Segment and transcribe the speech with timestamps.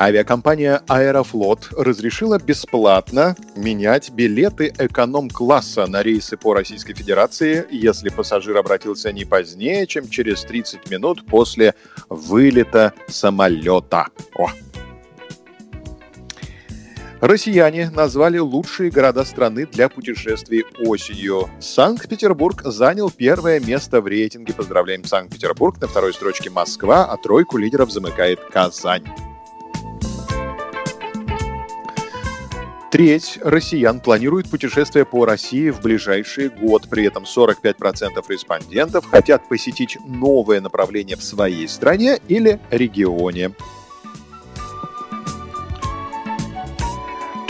[0.00, 9.12] Авиакомпания «Аэрофлот» разрешила бесплатно менять билеты эконом-класса на рейсы по Российской Федерации, если пассажир обратился
[9.12, 11.74] не позднее, чем через 30 минут после
[12.08, 14.06] вылета самолета.
[14.36, 14.48] О.
[17.20, 21.50] Россияне назвали лучшие города страны для путешествий осенью.
[21.60, 24.54] Санкт-Петербург занял первое место в рейтинге.
[24.54, 25.78] Поздравляем Санкт-Петербург.
[25.78, 29.04] На второй строчке Москва, а тройку лидеров замыкает Казань.
[32.90, 36.88] Треть россиян планирует путешествие по России в ближайший год.
[36.90, 43.52] При этом 45% респондентов хотят посетить новое направление в своей стране или регионе.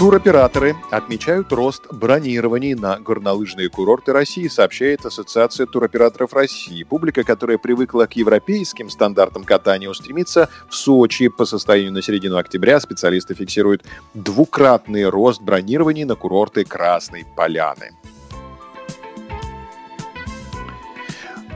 [0.01, 6.85] Туроператоры отмечают рост бронирований на горнолыжные курорты России, сообщает Ассоциация туроператоров России.
[6.85, 11.29] Публика, которая привыкла к европейским стандартам катания, устремится в Сочи.
[11.29, 13.85] По состоянию на середину октября специалисты фиксируют
[14.15, 17.91] двукратный рост бронирований на курорты Красной Поляны.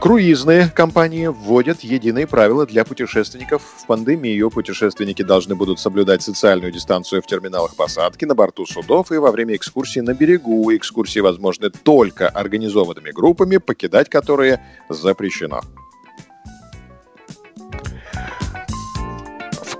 [0.04, 3.62] Круизные компании вводят единые правила для путешественников.
[3.62, 9.16] В пандемию путешественники должны будут соблюдать социальную дистанцию в терминалах посадки, на борту судов и
[9.16, 10.70] во время экскурсии на берегу.
[10.76, 15.62] Экскурсии возможны только организованными группами, покидать которые запрещено.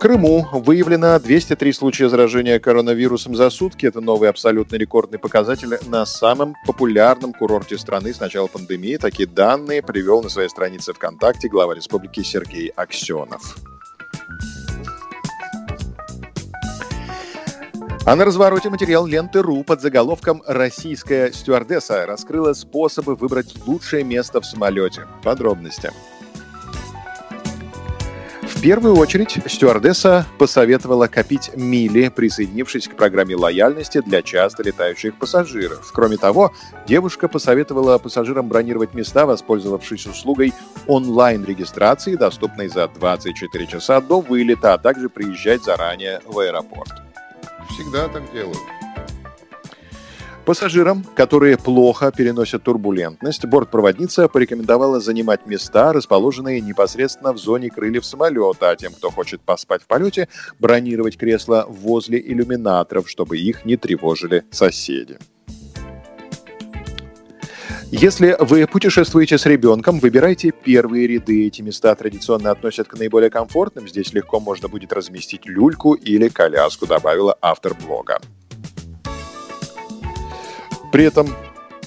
[0.05, 3.87] Крыму выявлено 203 случая заражения коронавирусом за сутки.
[3.87, 8.99] Это новый абсолютно рекордный показатель на самом популярном курорте страны с начала пандемии.
[8.99, 13.57] Такие данные привел на своей странице ВКонтакте глава республики Сергей Аксенов.
[18.05, 24.43] А на развороте материал ленты РУ под заголовком «Российская стюардесса» раскрыла способы выбрать лучшее место
[24.43, 25.07] в самолете.
[25.23, 25.91] Подробности
[28.65, 35.93] первую очередь стюардесса посоветовала копить мили, присоединившись к программе лояльности для часто летающих пассажиров.
[35.93, 36.51] Кроме того,
[36.87, 40.55] девушка посоветовала пассажирам бронировать места, воспользовавшись услугой
[40.87, 47.03] онлайн-регистрации, доступной за 24 часа до вылета, а также приезжать заранее в аэропорт.
[47.69, 48.57] Всегда так делают.
[50.45, 58.69] Пассажирам, которые плохо переносят турбулентность, бортпроводница порекомендовала занимать места, расположенные непосредственно в зоне крыльев самолета,
[58.69, 60.29] а тем, кто хочет поспать в полете,
[60.59, 65.17] бронировать кресла возле иллюминаторов, чтобы их не тревожили соседи.
[67.91, 71.47] Если вы путешествуете с ребенком, выбирайте первые ряды.
[71.47, 73.89] Эти места традиционно относят к наиболее комфортным.
[73.89, 78.21] Здесь легко можно будет разместить люльку или коляску, добавила автор блога.
[80.95, 81.29] При этом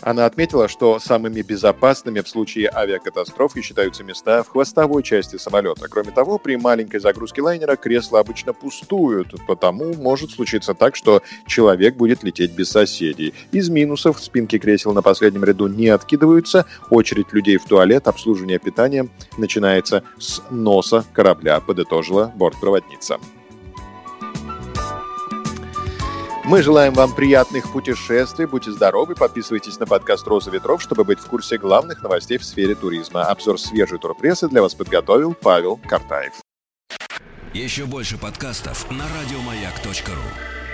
[0.01, 5.87] она отметила, что самыми безопасными в случае авиакатастрофы считаются места в хвостовой части самолета.
[5.89, 11.95] Кроме того, при маленькой загрузке лайнера кресла обычно пустуют, потому может случиться так, что человек
[11.95, 13.33] будет лететь без соседей.
[13.53, 19.07] Из минусов спинки кресел на последнем ряду не откидываются, очередь людей в туалет, обслуживание питания
[19.37, 23.19] начинается с носа корабля, подытожила бортпроводница.
[26.47, 31.25] Мы желаем вам приятных путешествий, будьте здоровы, подписывайтесь на подкаст «Роза ветров», чтобы быть в
[31.25, 33.23] курсе главных новостей в сфере туризма.
[33.25, 36.31] Обзор свежей турпрессы для вас подготовил Павел Картаев.
[37.53, 40.66] Еще больше подкастов на радиомаяк.ру